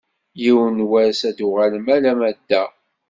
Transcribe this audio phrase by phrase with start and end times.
[0.41, 2.63] Yiwen n wass ad d-uɣalen alamma d da.